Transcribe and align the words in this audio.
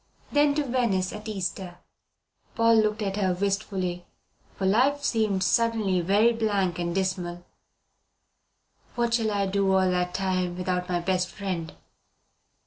Then 0.31 0.55
to 0.55 0.63
Venice 0.63 1.13
at 1.13 1.27
Easter." 1.27 1.77
Paul 2.55 2.77
looked 2.81 3.03
at 3.03 3.17
her 3.17 3.35
wistfully, 3.35 4.05
for 4.55 4.65
life 4.65 5.03
seemed 5.03 5.43
suddenly 5.43 6.01
very 6.01 6.33
blank 6.33 6.79
and 6.79 6.95
dismal. 6.95 7.45
"What 8.95 9.13
shall 9.13 9.29
I 9.29 9.45
do 9.45 9.71
all 9.71 9.91
that 9.91 10.15
time 10.15 10.57
without 10.57 10.89
my 10.89 10.99
best 11.01 11.29
friend?" 11.29 11.73